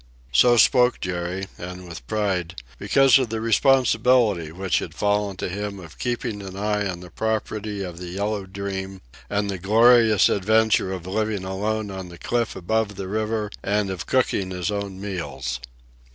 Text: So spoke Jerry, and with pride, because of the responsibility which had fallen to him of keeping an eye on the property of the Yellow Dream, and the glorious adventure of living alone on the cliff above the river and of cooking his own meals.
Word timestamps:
So 0.31 0.57
spoke 0.57 0.99
Jerry, 0.99 1.45
and 1.59 1.87
with 1.87 2.07
pride, 2.07 2.55
because 2.79 3.19
of 3.19 3.29
the 3.29 3.39
responsibility 3.39 4.51
which 4.51 4.79
had 4.79 4.95
fallen 4.95 5.37
to 5.37 5.47
him 5.47 5.77
of 5.79 5.99
keeping 5.99 6.41
an 6.41 6.57
eye 6.57 6.87
on 6.89 7.01
the 7.01 7.11
property 7.11 7.83
of 7.83 7.99
the 7.99 8.07
Yellow 8.07 8.47
Dream, 8.47 9.01
and 9.29 9.47
the 9.47 9.59
glorious 9.59 10.27
adventure 10.27 10.91
of 10.91 11.05
living 11.05 11.43
alone 11.43 11.91
on 11.91 12.09
the 12.09 12.17
cliff 12.17 12.55
above 12.55 12.95
the 12.95 13.07
river 13.07 13.51
and 13.63 13.91
of 13.91 14.07
cooking 14.07 14.49
his 14.49 14.71
own 14.71 14.99
meals. 14.99 15.59